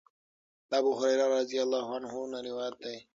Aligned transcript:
د 0.69 0.71
ابوهريره 0.81 1.25
رضی 1.37 1.57
الله 1.65 1.85
عنه 1.97 2.11
نه 2.31 2.39
روايت 2.47 2.75
دی 2.83 2.97